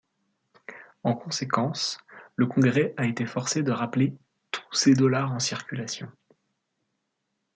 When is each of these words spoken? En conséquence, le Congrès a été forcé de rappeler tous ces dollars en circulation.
En 1.03 1.13
conséquence, 1.13 1.99
le 2.35 2.47
Congrès 2.47 2.95
a 2.97 3.05
été 3.05 3.27
forcé 3.27 3.61
de 3.61 3.71
rappeler 3.71 4.17
tous 4.49 4.63
ces 4.73 4.95
dollars 4.95 5.31
en 5.31 5.37
circulation. 5.39 6.11